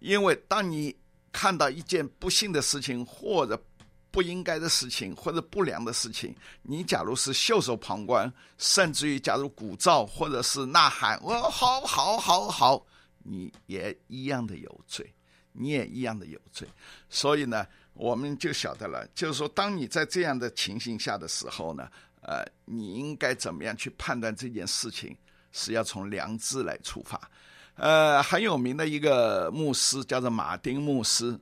[0.01, 0.94] 因为当你
[1.33, 3.59] 看到一件不幸的事情或者。
[4.11, 12.87] 不应该的事情或者不良的事情，你假如是袖手旁观，甚至于假如鼓噪或者是呐喊，我好好好好，
[13.22, 15.14] 你也一样的有罪，
[15.53, 16.66] 你也一样的有罪。
[17.11, 17.66] 所以呢，
[17.98, 21.88] 我们就晓得了，就是说，当你在这样的情形下的时候呢，
[22.20, 25.16] 呃，你应该怎么样去判断这件事情，
[25.50, 27.20] 是要从良知来出发。
[27.74, 31.37] 呃，很有名的一个牧师叫做马丁牧师。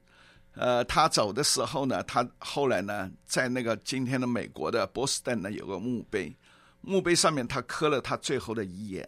[0.54, 6.34] 呃，他走的时候呢，他后来呢，在那个今天的美国的波士顿呢，有个墓碑，
[6.80, 9.06] 墓碑上面他刻了他最后的遗言。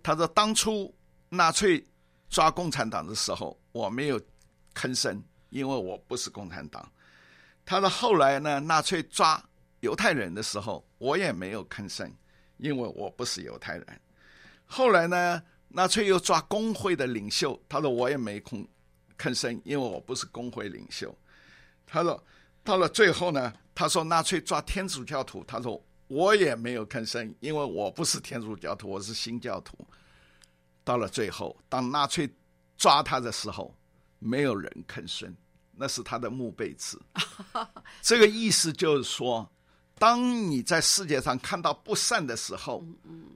[0.00, 0.94] 他说：“当初
[1.28, 1.84] 纳粹
[2.30, 4.20] 抓共产党的时候，我没有
[4.72, 6.90] 吭声，因为我不是共产党。
[7.64, 9.42] 他说后来呢，纳粹抓
[9.80, 12.12] 犹太人的时候，我也没有吭声，
[12.56, 14.00] 因为我不是犹太人。
[14.66, 18.66] 后来呢，纳粹又抓工会的领袖，他说我也没空。”
[19.18, 21.12] 吭声，因为我不是工会领袖。
[21.84, 22.24] 他说，
[22.62, 29.76] 到了最后呢，他说纳粹抓天主教徒，他说我也没有吭声，因为我不是天主教徒，我是新教徒。
[30.84, 32.32] 到了最后，当纳粹
[32.76, 33.74] 抓他的时候，
[34.18, 35.34] 没有人吭声，
[35.72, 37.00] 那是他的墓碑词。
[38.02, 39.50] 这个意思就是说，
[39.98, 42.84] 当你在世界上看到不善的时候，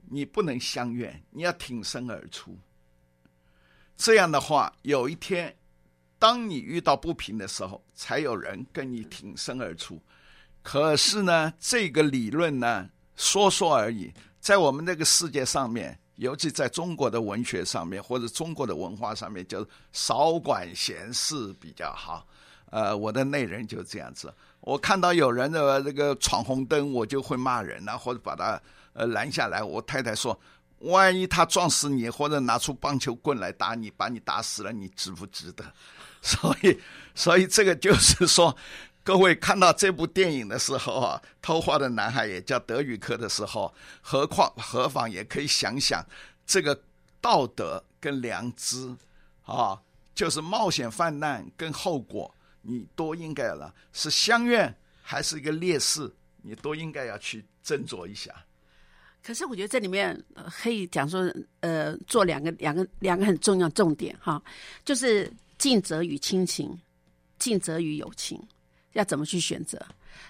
[0.09, 2.57] 你不能相怨，你要挺身而出。
[3.95, 5.55] 这样的话，有一天。
[6.19, 10.01] 当你遇到不平的时候，才有人跟你挺身而出。
[10.61, 14.13] 可是呢，这个理论呢，说说而已。
[14.39, 22.25] 在我们这个世界上面，尤其在中国的文学上面，或者中国的文化上面，就少管闲事比较好。
[22.69, 24.33] 呃，我的内人就这样子。
[24.59, 28.59] 我看到有人的这个闯红灯，我就会骂人啊，或者把他
[28.93, 29.61] 呃拦下来。
[29.61, 30.39] 我太太说，
[30.79, 35.63] 万一他撞死你，或者拿出棒球棍来打你，把你打死了，你值不值得？
[36.21, 36.79] 所以，
[37.13, 38.55] 所以这个就是说，
[39.03, 46.05] 各位看到这部电影的时候啊，《偷画的男孩》也叫德语课的时候，何况何妨也可以想想
[46.45, 46.81] 这个
[47.19, 48.95] 道德跟良知
[49.43, 49.81] 啊，
[50.15, 56.09] 就是冒险犯难跟后果，你都应该了，是相怨还是一个劣势，
[56.41, 58.33] 你都应该要去斟酌一下。
[59.21, 60.17] 可是我觉得这里面
[60.61, 61.29] 可以讲说，
[61.59, 64.41] 呃，做两个两个两个很重要重点哈，
[64.85, 65.31] 就是。
[65.55, 66.77] 尽责与亲情，
[67.39, 68.37] 尽责与友情，
[68.93, 69.79] 要怎么去选择？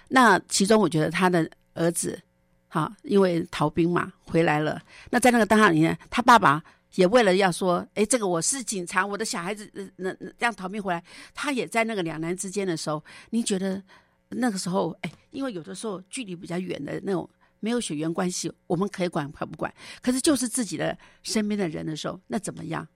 [0.08, 2.20] 那其中，我觉得他的儿子，
[2.68, 4.80] 哈，因为逃兵嘛，回来了。
[5.10, 6.62] 那在那个当下里面，他爸爸
[6.94, 11.02] 也为了要说，哎，这个我是警察，我的小孩子那这样逃兵回来，
[11.34, 13.82] 他也在那个两难之间的时候，你觉得
[14.30, 17.28] 那个时候，哎，因为有的时候距离比较远的那种
[17.60, 19.72] 没有血缘关系，我们可以管可不管？
[20.00, 22.86] 可是就是自己的身边的人的时候，那怎么样？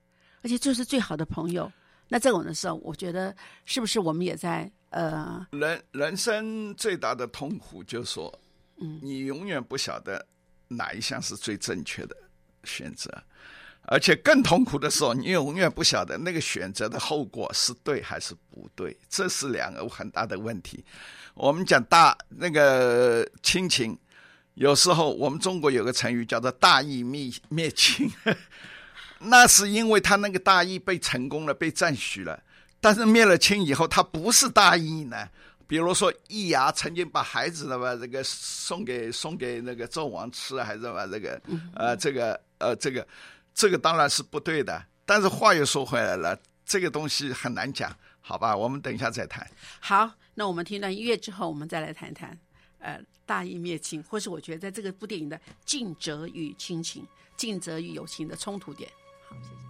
[0.41, 1.71] 而且就是最好的朋友。
[2.09, 3.35] 那这种的时候，我觉得
[3.65, 8.39] 是不是我们也在呃，人人生最大的痛苦，就是说，
[8.77, 10.25] 嗯，你永远不晓得
[10.67, 12.17] 哪一项是最正确的
[12.63, 13.23] 选择，
[13.83, 20.83] 而且更痛苦的时候，你永远不晓得那个选择的后果是对还是不对，这是两个很大的问题。
[21.35, 23.95] 我们讲大那个亲情，
[24.55, 28.09] 有时候我们中国有个成语叫做“大义灭灭亲”。
[29.19, 32.41] 那是因为他那个大义被成功了，被赞许了。
[32.79, 35.27] 但是灭了亲以后，他不是大义呢。
[35.67, 41.39] 比如说，易牙曾经把孩子的吧这个送给送给那个纣王吃，还是把这个
[41.75, 43.07] 呃这个呃这个
[43.53, 44.83] 这个当然是不对的。
[45.05, 48.55] 但是话又说回来了，这个东西很难讲，好吧？
[48.57, 49.45] 我们等一下再谈。
[49.79, 52.35] 好，那我们听段音乐之后，我们再来谈谈。
[52.79, 57.05] 呃，大义灭亲，或是我觉得在这个部电影的尽责与亲情、
[57.35, 58.89] 尽责与友情的冲突点。
[59.29, 59.68] 好，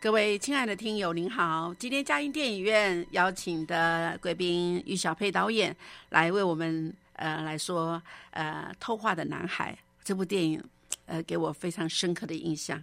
[0.00, 1.74] 各位亲爱的听友，您好！
[1.78, 5.76] 今天嘉音电影院邀请的贵宾于小佩导演
[6.08, 10.64] 来为我们呃来说呃《偷画的男孩》这部电影，
[11.04, 12.82] 呃给我非常深刻的印象，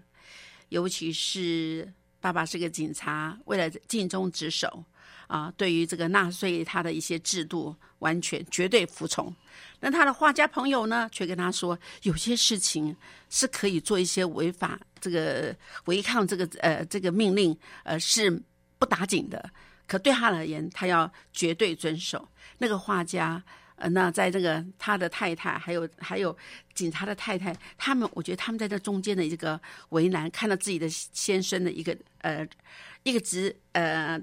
[0.70, 1.92] 尤其是
[2.22, 4.84] 爸爸是个警察，为了尽忠职守
[5.26, 9.36] 啊，对于这个纳粹他的一些制度完全绝对服从。
[9.80, 12.96] 那他的画家朋友呢，却跟他说，有些事情
[13.28, 18.42] 是可以做一些违法、这个违抗这个呃这个命令，呃是
[18.78, 19.50] 不打紧的。
[19.86, 22.28] 可对他而言，他要绝对遵守。
[22.58, 23.42] 那个画家，
[23.78, 26.36] 呃，那在这个他的太太，还有 还有
[26.74, 32.48] 警察的太太，他们，我觉得他们在这中间的一个为难，看到自己的先生的一个呃
[33.04, 34.22] 一个执呃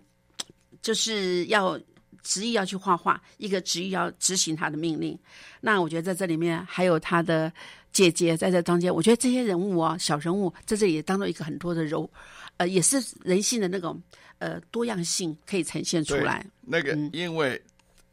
[0.82, 1.80] 就是要。
[2.22, 5.18] 执意要去画画，一个执意要执行他的命令。
[5.60, 7.52] 那我觉得在这里面还有他的
[7.94, 12.10] 姐姐在这中间，我觉得这些人物啊，小人物在这里当做一个很多的柔，
[12.58, 13.98] 呃，也是人性的那种
[14.38, 16.44] 呃多样性可以呈现出来。
[16.60, 17.58] 那个，因为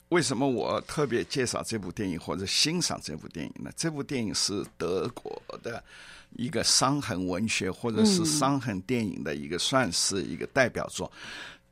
[0.09, 3.71] 为什么我特别介绍这部电影或者欣赏这部电影呢？
[3.75, 5.83] 这部电影是德国的
[6.37, 11.11] 一个伤痕文学或者是伤痕电影的一个，算是一个代表作。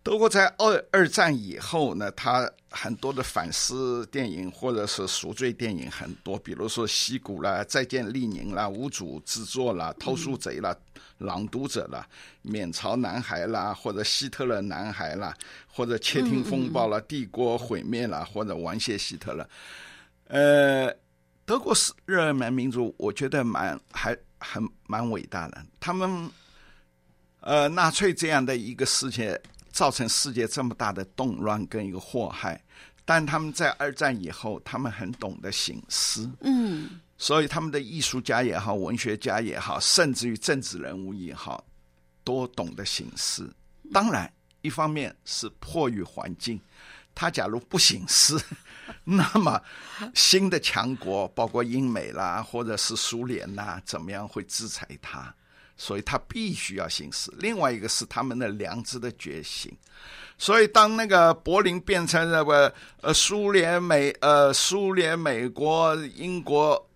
[0.02, 10.74] 德国在二二战以后呢，他很多的反思电影或者是赎罪电影很多，比如说《西谷》啦，《再见列宁》啦，《无主之作》啦，《偷书贼》啦，
[11.18, 12.08] 《朗读者》啦，
[12.42, 15.36] 《免朝男孩》啦，或者《希特勒男孩》啦，
[15.68, 19.44] 或者《窃听风暴》啦，《帝国毁灭》啦，或者《玩谢希特勒》。
[20.28, 20.96] 呃，
[21.46, 25.62] 德国是日耳曼民族，我觉得蛮还很蛮伟大的。
[25.80, 26.32] 他们，
[27.42, 29.40] 呃，纳粹这样的一个世界。
[29.80, 32.62] 造成世界这么大的动乱跟一个祸害，
[33.06, 41.66] 但他们在二战以后，他们很懂得醒思，嗯，所以他们的艺术家也好，文学家也好，甚至于政治人物也好，
[42.26, 43.50] 都懂得醒思。
[43.94, 46.60] 当然，一方面是迫于环境，
[47.16, 48.38] 他假如不醒思，
[49.06, 49.62] 那么
[50.14, 55.34] 新的强国，包括英美啦，或者是苏联呐，怎么样会制裁他？
[55.80, 57.32] 所以他必须要行使。
[57.40, 59.72] 另外一个是他们的良知的觉醒。
[60.38, 66.90] 所以当那个柏林变成那个呃苏联美呃苏联美国英国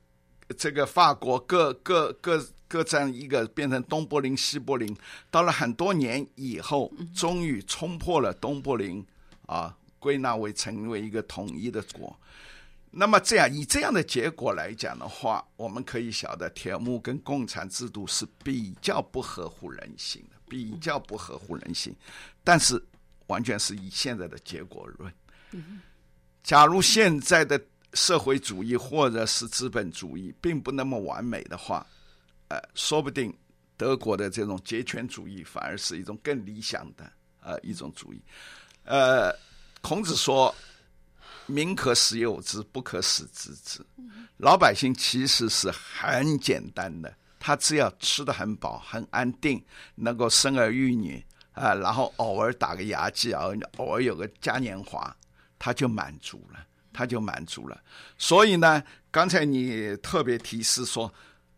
[0.58, 4.96] 这个法国各各各各占一个变成东柏林西柏林，
[5.32, 9.06] 到了很多年以后，终于冲破了东柏林
[9.46, 12.18] 啊，归纳为成为一个统一的国。
[12.96, 21.96] 那么这样以这样的结果来讲的话，我们可以晓得铁幕跟共产制度是比较不合乎人性的，比较不合乎人性。
[22.44, 22.80] 但是
[23.26, 25.12] 完全是以现在的结果论。
[26.44, 27.60] 假如现在的
[27.94, 31.84] 社会主义或者是资本主义并不那么完美的话，
[32.50, 33.36] 呃，说不定
[33.76, 38.22] 德国的这种集权主义反而是一种更理想的呃一种主义。
[38.84, 39.36] 呃，
[39.82, 40.54] 孔子说。
[41.46, 43.86] 民可使有之，不可使知之。
[44.38, 49.64] 老百姓其实是很简单的，他只要吃得很饱、很安定，
[49.96, 51.24] 能够生儿育女
[51.54, 55.16] 啊，然后偶尔打个牙祭，偶偶尔有个嘉年华，
[55.60, 57.80] 他就满足了，他就满足了。
[58.18, 61.14] 所以呢，刚才你特别提示说，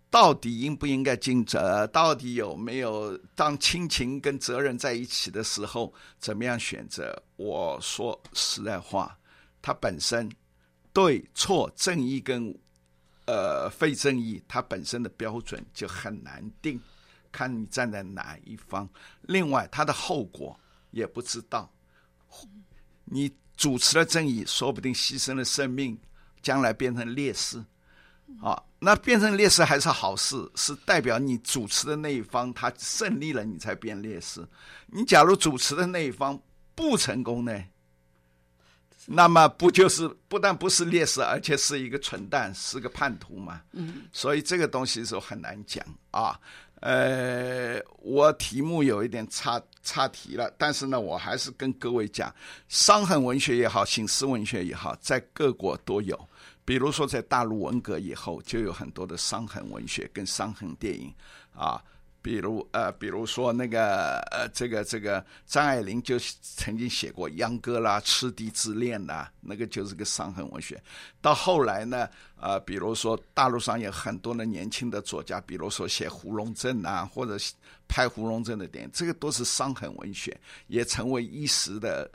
[0.10, 1.88] 到底应不应该尽责？
[1.88, 7.24] 到底有没有当亲情跟责任在一起的时候，怎么样选择？
[7.38, 9.18] 我说实在话。
[9.66, 10.32] 它本身
[10.94, 12.56] 对错、正义跟
[13.26, 16.80] 呃非正义，它本身的标准就很难定，
[17.32, 18.88] 看你站在哪一方。
[19.24, 20.56] 另外，它的后果
[20.92, 21.68] 也不知道。
[23.06, 25.98] 你主持了正义，说不定牺牲了生命，
[26.44, 27.58] 将来变成烈士。
[28.40, 34.48] 啊，那变成烈士还是好事，是代表你主持的那一方他胜利了，你才变烈士。
[34.86, 36.40] 你假如主持的那一方
[36.76, 37.64] 不成功呢？
[39.06, 43.62] 那么不就是不但不是烈士，而且是一个蠢蛋，是个叛徒嘛？
[43.72, 46.40] 嗯，所以这个东西是很难讲啊。
[46.82, 52.34] 呃，我题目有一点差差题了，但是呢，我还是跟各位讲，
[52.68, 56.20] 伤痕文学也好，醒思文学也好，在各国都有。
[56.64, 61.14] 比如说，在大陆文革以后，就有很多的伤痕文学跟伤痕电影
[61.54, 61.82] 啊。
[62.26, 70.82] 比如呃，比如说那个呃，这个这个张爱玲就曾经写过《秧歌》啦，《赤地之恋》呐，那个就是个伤痕文学。
[71.22, 72.10] 到后来呢，
[72.42, 77.38] 呃，比如说大陆上有很多的年轻的作家，比如说写胡荣镇啊，或者
[77.88, 82.10] 拍胡荣镇的电影，这个都是伤痕文学，也成为一时的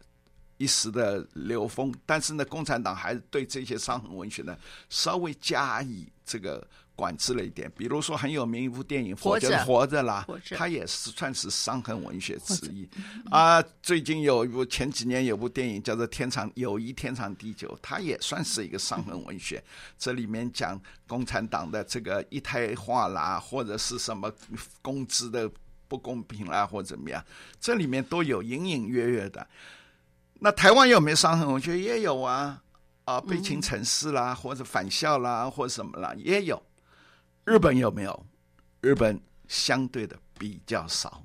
[0.56, 1.94] 一时的流风。
[2.04, 4.58] 但是呢，共产党还是对这些伤痕文学呢
[4.88, 6.66] 稍微加以这个。
[7.00, 12.86] 管制了一点，比如说很有名一部电影《活着活着》啦，它也是算是伤痕文学之一。
[13.30, 19.64] 啊，最近有一部前几年有部电影叫做《天长友谊天长地久》，它也算是一个伤痕文学。
[19.98, 24.30] 这里面讲共产党的这个一胎化啦，或者是什么
[24.82, 25.50] 工资的
[25.88, 27.24] 不公平啦，或怎么样，
[27.58, 29.46] 这里面都有隐隐约约的。
[30.40, 31.80] 那台湾有没有伤痕文学？
[31.80, 32.62] 也有啊，
[33.06, 36.62] 啊，悲情城市啦，或者返校啦，或者什么啦，也有。
[37.50, 38.26] 日本有没有？
[38.80, 41.20] 日本相对的比较少。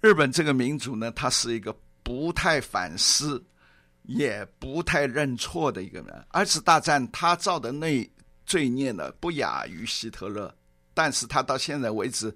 [0.00, 3.40] 日本这个民族呢，他是一个不太反思，
[4.02, 6.26] 也不太认错的一个人。
[6.30, 8.04] 二次大战他造的那
[8.44, 10.52] 罪孽呢，不亚于希特勒，
[10.92, 12.34] 但是他到现在为止，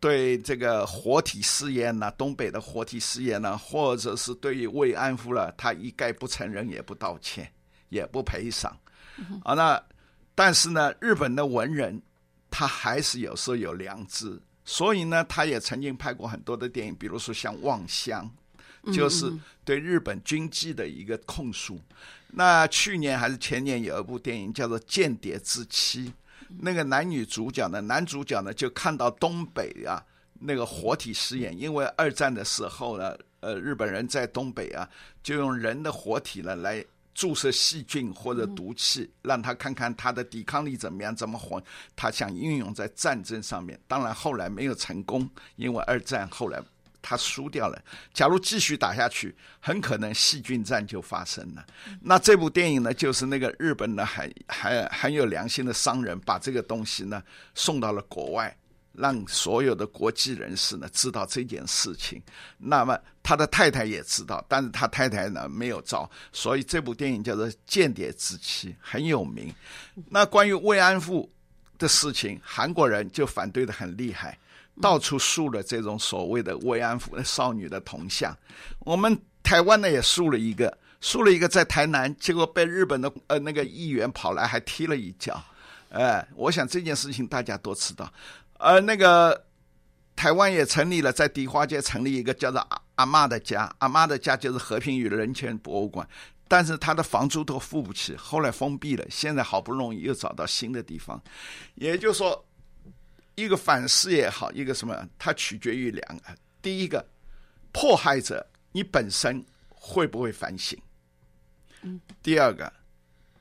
[0.00, 7.48] 对这个活体试验呢，东北的活体试验呢，或者是对于慰安妇了，他一概不承认，也不道歉，
[7.90, 8.76] 也不赔偿。
[9.44, 9.80] 啊，那
[10.34, 12.02] 但是呢，日本的文人。
[12.56, 18.30] 他还是有时候有良知，所以呢，他也曾经拍过很多的电影，比如说像《望乡》，
[18.94, 19.28] 就是
[19.64, 21.80] 对日本军纪的一个控诉。
[22.28, 26.06] 那去年还是前年有一部电影叫做《间谍之妻》，
[26.60, 30.00] 那个男女主角呢，男主角呢就看到东北啊
[30.38, 34.88] 那个活体实验，因为二战的时候呢，呃，日本人在东北啊
[35.24, 36.84] 就用人的活体呢来。
[37.14, 41.62] 注射细菌或者毒气，让他看看他的抵抗力怎么样，怎么活。
[41.94, 46.60] 他想运用在战争上面，当然后来没有成功，因为二战后来
[47.00, 47.80] 他输掉了。
[48.12, 51.64] 假如继续打下去，很可能细菌战就发生了。
[52.00, 57.22] 那这部电影呢，就是那个日本的很很很有良心的商人，把这个东西呢
[57.54, 58.56] 送到了国外。
[58.96, 62.22] 让所有的国际人士呢知道这件事情，
[62.58, 69.52] 那么他的太太也知道，但是他太太呢没有招，所以这部电影叫做《间谍之妻》，很有名。
[70.08, 71.30] 那关于慰安妇
[71.76, 74.38] 的事情，韩国人就反对的很厉害，
[74.80, 78.36] 到处竖了这种所谓的慰安妇少女的铜像。
[78.80, 85.42] 我们台湾呢也竖了一个，竖了一个在台南，结果被日本的呃那个议员跑来还踢了一脚。
[85.90, 88.12] 哎，我想这件事情大家都知道。
[88.64, 89.44] 而那个
[90.16, 96.08] 台湾也成立了，在迪化街成立一个叫做阿阿妈的家，阿妈的家就是和平与人权博物馆，
[96.48, 101.22] 但是他的房租都付不起，后来封闭了，现在好不容易又找到新的地方，
[101.74, 102.42] 也就是说，
[103.34, 106.24] 一个反思也好，一个什么，它取决于两个，
[106.62, 107.06] 第一个，
[107.70, 110.80] 迫害者你本身会不会反省？
[111.82, 112.72] 嗯，第二个，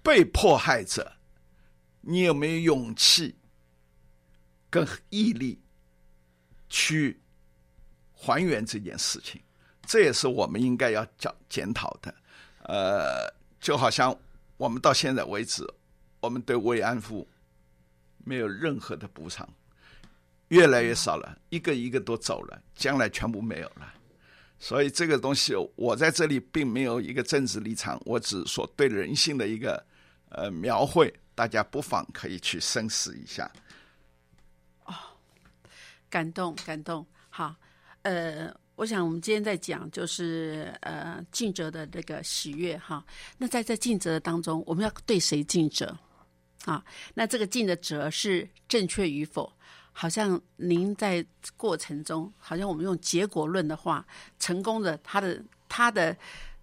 [0.02, 1.10] 被迫害者，
[2.02, 3.34] 你有没有勇气
[4.74, 5.62] 跟毅力
[6.68, 7.22] 去
[8.12, 9.40] 还原这件事情？
[9.86, 12.16] 这也是我们应该要讲检讨的。
[12.64, 14.18] 呃，就好像
[14.58, 15.64] 我们到现在为止，
[16.20, 17.28] 我们对慰安妇
[18.26, 19.48] 没有任何的补偿，
[20.48, 23.94] 越来越少了，一个一个都走了，将来全部没有了。
[24.58, 29.86] 所以这个东西，我在这里并没有一个政治立场，我只说对人性的一个
[30.30, 33.48] 呃描绘，大家不妨可以去深思一下。
[36.14, 37.04] 感动，感动。
[37.32, 37.56] 好，
[38.04, 43.04] 呃，我想我们今天在讲就是呃尽责的这个喜悦哈。
[43.40, 45.98] 那在这尽责的当中，我们要对谁尽责
[46.66, 46.86] 啊？
[47.16, 49.52] 那这个尽的责是正确与否？
[49.92, 51.26] 好像您在
[51.58, 54.06] 过程中，好像我们用结果论的话，
[54.38, 56.16] 成功的他的他的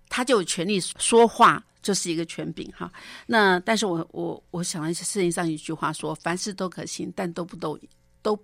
[0.08, 2.92] 他就有权利说话，就是一个权柄哈。
[3.26, 7.76] 那但是我我我想了一些事情上一句话说，凡事都可行，但都不都
[8.22, 8.36] 都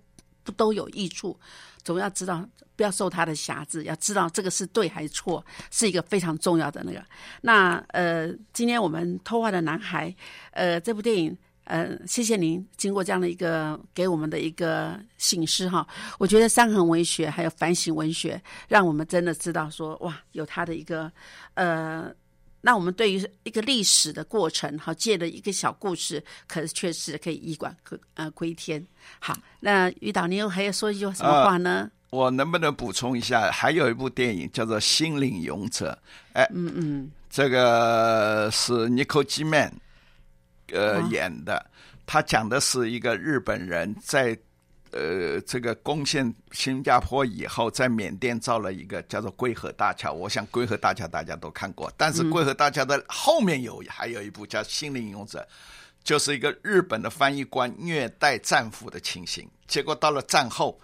[0.47, 1.37] 不都有益处。
[1.83, 7.03] 总要知道，不要受他的辖制，要知道这个是对还是错，是一个非常重要的那个。
[7.41, 10.15] 那呃，今天我们偷画的男孩，
[10.51, 11.37] 呃，这部电影。
[11.69, 15.85] 呃，谢谢您经过这样的一个给我们的一个醒示哈，
[16.17, 21.11] 我觉得伤痕文学还有反省文学，让我们真的知道说哇，有他的一个
[21.55, 22.09] 呃，
[22.61, 27.75] 那我们对于一个历史的过程好，借了一个小故事，可是确实可以一管
[28.15, 28.85] 呃归天。
[29.19, 31.89] 好，那于导，你又还要说一句什么话呢？
[32.09, 33.51] 我能不能补充一下？
[33.51, 35.97] 还有一部电影叫做《心灵勇者》，
[36.33, 39.71] 哎，嗯嗯，这个是尼可基曼。
[40.73, 41.65] 呃，演的，
[42.05, 44.37] 他讲的是一个日本人在
[44.91, 50.11] 呃这个攻陷新加坡以后，在缅甸造了一个叫做龟河大桥。
[50.11, 55.39] 我想龟河大桥大家都看过，但是龟河大桥的后面有还有一部叫《心灵勇者》，
[56.03, 59.49] 就是一个日本的翻译官虐待战俘的情形。
[59.67, 60.79] 结果到了战后，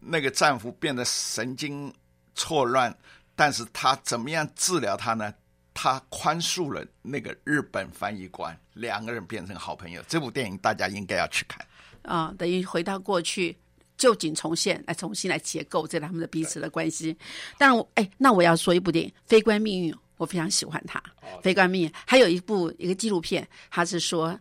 [0.00, 1.92] 那个战俘变得神经
[2.34, 2.96] 错乱，
[3.34, 5.34] 但是他怎么样治疗他呢？
[5.72, 10.02] 他宽恕了那个日本翻译官，两个人变成好朋友。
[10.06, 11.64] 这部电影大家应该要去看
[12.02, 13.56] 啊，等于回到过去，
[13.96, 17.16] 旧景重现，来重新来结构这他们的彼此的关系。
[17.58, 21.02] 但我哎，那我要说一部电影《非关命运》，我非常喜欢它。
[21.42, 24.38] 非关命运还有一部一个纪录片，他是说，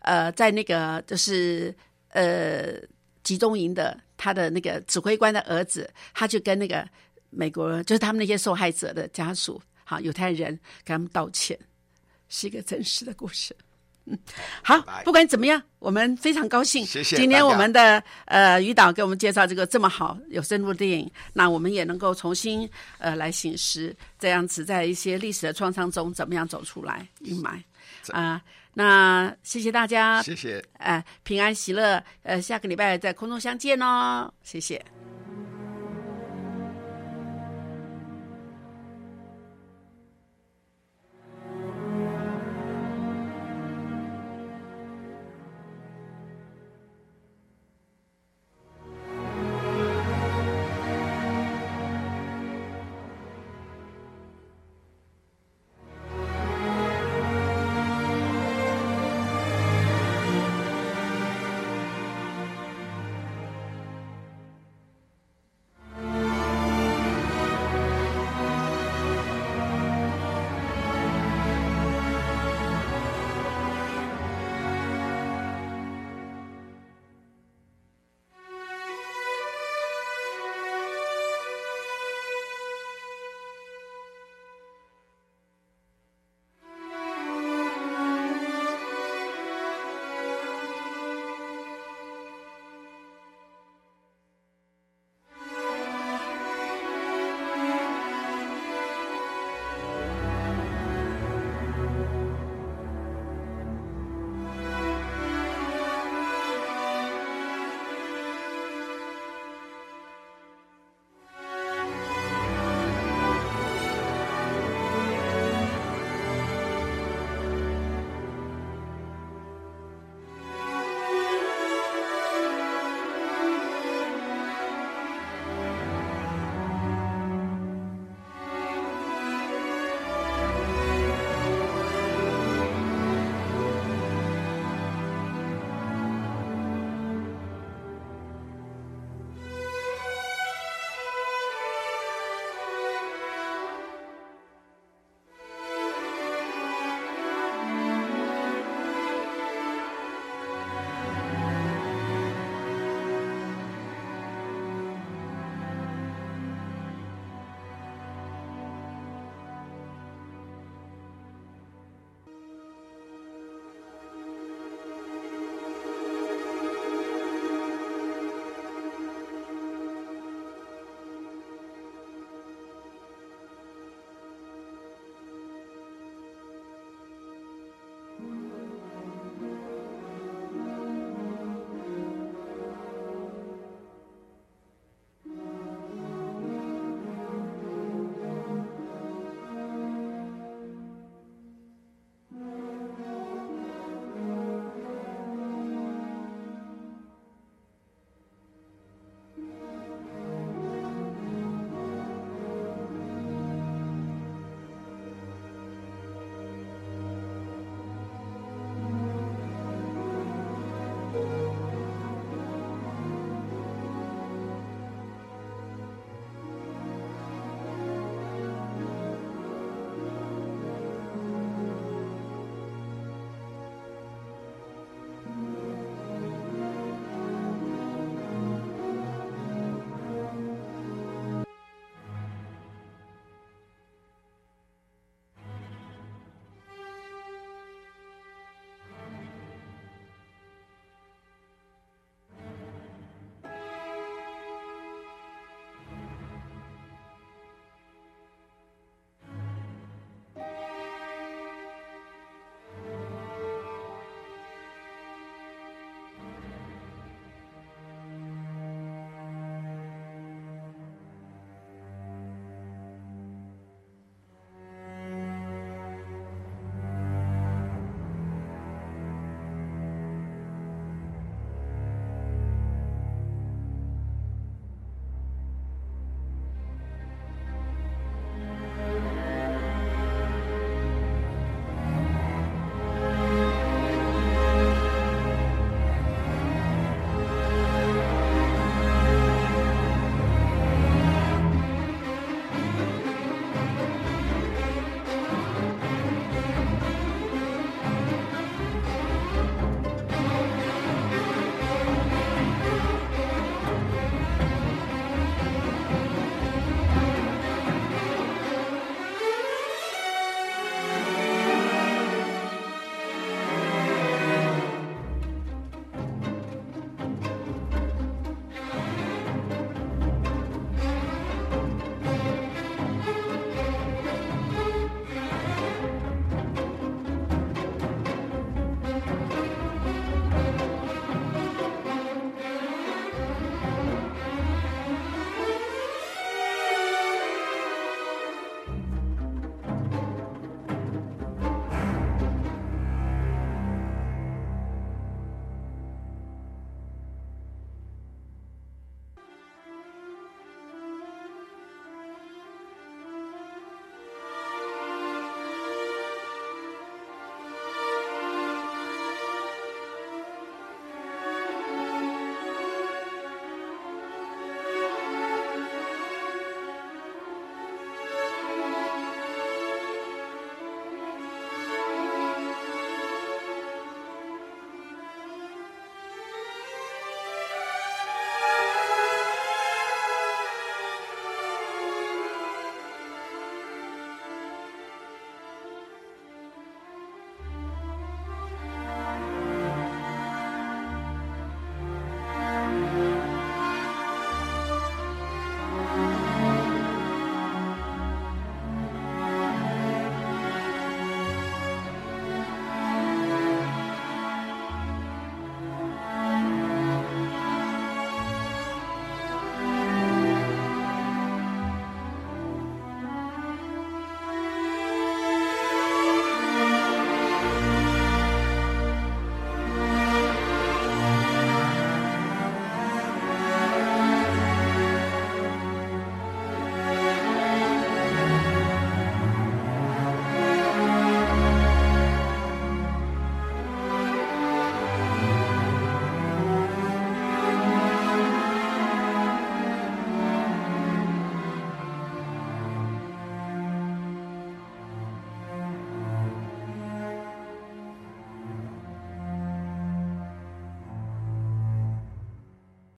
[0.00, 1.74] 呃，在那个就是
[2.08, 2.74] 呃
[3.22, 6.88] 集中营的他的那个指挥官的儿子，他就跟那个
[7.30, 9.60] 美国就是他们那些受害者的家属。
[9.84, 11.58] 好，犹太人给他们道歉，
[12.28, 13.54] 是一个真实的故事。
[14.06, 14.18] 嗯，
[14.62, 16.84] 好，不管怎么样，我们非常高兴。
[16.84, 17.16] 谢谢。
[17.16, 27.62] 今天我们的呃于导给我们介绍这个这么好有深度的电影，那我们也能够重新呃来醒思，这样子在一些历史的创伤中怎么样走出来阴霾
[28.12, 28.42] 啊。
[28.74, 30.62] 那谢谢大家，谢谢。
[30.78, 32.02] 呃，平安喜乐。
[32.24, 34.84] 呃，下个礼拜在空中相见哦，谢谢。